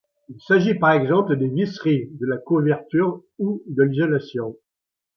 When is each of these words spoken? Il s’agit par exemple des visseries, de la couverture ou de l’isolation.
Il 0.29 0.41
s’agit 0.41 0.73
par 0.73 0.93
exemple 0.93 1.37
des 1.37 1.47
visseries, 1.47 2.09
de 2.19 2.25
la 2.25 2.37
couverture 2.39 3.21
ou 3.37 3.61
de 3.67 3.83
l’isolation. 3.83 4.55